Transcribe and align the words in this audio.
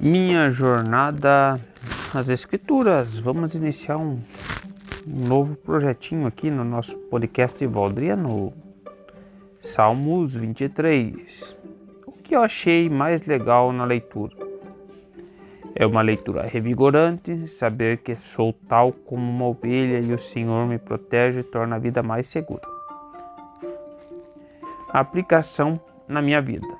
minha 0.00 0.50
jornada 0.50 1.60
nas 2.14 2.30
escrituras. 2.30 3.18
Vamos 3.18 3.54
iniciar 3.54 3.98
um, 3.98 4.18
um 5.06 5.28
novo 5.28 5.56
projetinho 5.56 6.26
aqui 6.26 6.50
no 6.50 6.64
nosso 6.64 6.96
podcast 6.96 7.64
Valdriano, 7.66 8.50
Salmos 9.60 10.34
23. 10.34 11.54
O 12.06 12.12
que 12.12 12.34
eu 12.34 12.42
achei 12.42 12.88
mais 12.88 13.26
legal 13.26 13.72
na 13.72 13.84
leitura? 13.84 14.34
É 15.74 15.86
uma 15.86 16.00
leitura 16.00 16.46
revigorante, 16.46 17.46
saber 17.46 17.98
que 17.98 18.16
sou 18.16 18.54
tal 18.66 18.92
como 18.92 19.22
uma 19.30 19.48
ovelha 19.48 20.00
e 20.00 20.14
o 20.14 20.18
Senhor 20.18 20.66
me 20.66 20.78
protege 20.78 21.42
torna 21.42 21.76
a 21.76 21.78
vida 21.78 22.02
mais 22.02 22.26
segura. 22.26 22.62
Aplicação 24.92 25.78
na 26.08 26.22
minha 26.22 26.40
vida. 26.40 26.79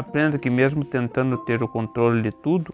Aprenda 0.00 0.38
que, 0.38 0.48
mesmo 0.48 0.82
tentando 0.82 1.36
ter 1.36 1.62
o 1.62 1.68
controle 1.68 2.22
de 2.22 2.32
tudo, 2.32 2.72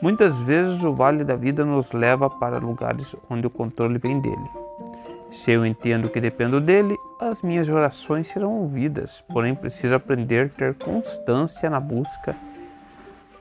muitas 0.00 0.40
vezes 0.40 0.82
o 0.82 0.94
vale 0.94 1.22
da 1.22 1.36
vida 1.36 1.66
nos 1.66 1.92
leva 1.92 2.30
para 2.30 2.56
lugares 2.56 3.14
onde 3.28 3.46
o 3.46 3.50
controle 3.50 3.98
vem 3.98 4.18
dele. 4.18 4.50
Se 5.30 5.50
eu 5.50 5.66
entendo 5.66 6.08
que 6.08 6.18
dependo 6.18 6.62
dele, 6.62 6.96
as 7.20 7.42
minhas 7.42 7.68
orações 7.68 8.28
serão 8.28 8.60
ouvidas, 8.60 9.22
porém 9.28 9.54
preciso 9.54 9.94
aprender 9.94 10.46
a 10.46 10.48
ter 10.48 10.74
constância 10.76 11.68
na 11.68 11.78
busca, 11.78 12.34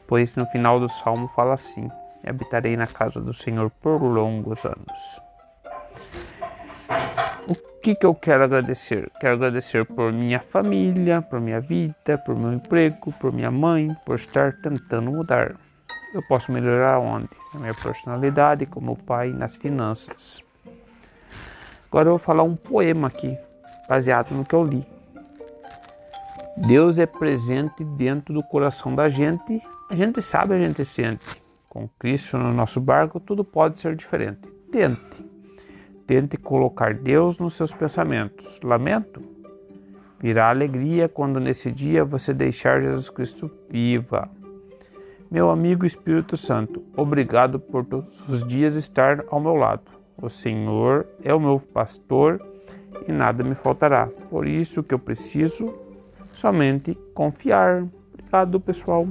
pois 0.06 0.36
no 0.36 0.46
final 0.48 0.78
do 0.78 0.90
salmo 0.90 1.30
fala 1.30 1.54
assim: 1.54 1.88
Habitarei 2.28 2.76
na 2.76 2.86
casa 2.86 3.22
do 3.22 3.32
Senhor 3.32 3.72
por 3.82 4.02
longos 4.04 4.66
anos 4.66 5.31
que, 7.82 7.96
que 7.96 8.06
eu 8.06 8.14
quero 8.14 8.44
agradecer? 8.44 9.12
Quero 9.20 9.34
agradecer 9.34 9.86
por 9.86 10.14
minha 10.14 10.40
família, 10.40 11.22
por 11.22 11.42
minha 11.42 11.60
vida, 11.60 12.18
por 12.26 12.36
meu 12.36 12.54
emprego, 12.54 13.12
por 13.14 13.34
minha 13.34 13.50
mãe, 13.50 13.96
por 14.06 14.16
estar 14.16 14.54
tentando 14.62 15.12
mudar. 15.12 15.56
Eu 16.14 16.22
posso 16.28 16.52
melhorar 16.52 17.00
onde? 17.00 17.30
Na 17.54 17.60
minha 17.60 17.74
personalidade, 17.74 18.68
como 18.68 18.96
pai, 18.96 19.30
nas 19.30 19.56
finanças. 19.56 20.44
Agora 21.88 22.08
eu 22.08 22.12
vou 22.12 22.20
falar 22.20 22.44
um 22.44 22.56
poema 22.56 23.08
aqui, 23.08 23.36
baseado 23.90 24.32
no 24.32 24.46
que 24.46 24.54
eu 24.54 24.64
li. 24.64 24.86
Deus 26.56 27.00
é 27.00 27.08
presente 27.08 27.84
dentro 27.84 28.34
do 28.34 28.44
coração 28.44 28.94
da 28.94 29.10
gente. 29.10 29.60
A 29.90 29.96
gente 29.96 30.22
sabe, 30.22 30.54
a 30.54 30.60
gente 30.60 30.86
sente. 30.86 31.26
Com 31.68 31.88
Cristo 31.98 32.38
no 32.38 32.54
nosso 32.54 32.80
barco, 32.80 33.20
tudo 33.20 33.44
pode 33.44 33.80
ser 33.80 33.96
diferente. 33.96 34.48
Tente. 34.72 35.31
Tente 36.12 36.36
colocar 36.36 36.94
Deus 36.94 37.40
nos 37.40 37.54
seus 37.54 37.74
pensamentos. 37.74 38.60
Lamento? 38.62 39.22
Virá 40.20 40.50
alegria 40.50 41.08
quando 41.08 41.40
nesse 41.40 41.72
dia 41.72 42.04
você 42.04 42.34
deixar 42.34 42.82
Jesus 42.82 43.10
Cristo 43.10 43.50
viva. 43.70 44.30
Meu 45.32 45.50
amigo 45.50 45.86
Espírito 45.86 46.36
Santo, 46.36 46.84
obrigado 46.98 47.62
por 47.62 47.86
todos 47.86 48.28
os 48.28 48.46
dias 48.46 48.76
estar 48.76 49.24
ao 49.30 49.40
meu 49.40 49.56
lado. 49.56 49.90
O 50.22 50.30
Senhor 50.30 51.08
é 51.24 51.34
o 51.34 51.40
meu 51.40 51.58
pastor 51.58 52.46
e 53.08 53.12
nada 53.14 53.42
me 53.42 53.56
faltará. 53.56 54.10
Por 54.30 54.46
isso 54.46 54.84
que 54.84 54.94
eu 54.94 55.00
preciso 55.00 55.74
somente 56.34 56.94
confiar. 57.14 57.88
Obrigado, 58.14 58.60
pessoal. 58.60 59.08